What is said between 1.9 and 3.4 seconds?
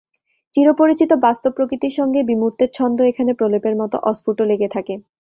সঙ্গে বিমূর্তের ছন্দ এখানে